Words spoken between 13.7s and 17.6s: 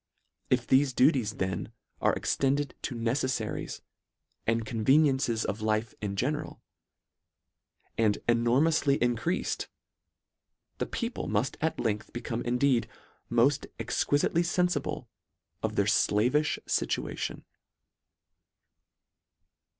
exquilitely fenfible of their flavifli fituation."